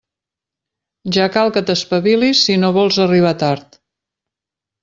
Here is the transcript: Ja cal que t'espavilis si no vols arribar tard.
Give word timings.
Ja 1.17 1.27
cal 1.35 1.53
que 1.59 1.63
t'espavilis 1.67 2.43
si 2.47 2.57
no 2.65 2.75
vols 2.81 3.01
arribar 3.07 3.37
tard. 3.45 3.81